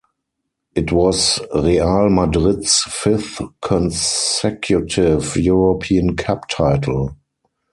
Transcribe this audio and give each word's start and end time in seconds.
It 0.73 0.91
was 0.91 1.39
Real 1.53 2.09
Madrid's 2.09 2.81
fifth 2.87 3.39
consecutive 3.61 5.35
European 5.37 6.15
Cup 6.15 6.47
title. 6.49 7.15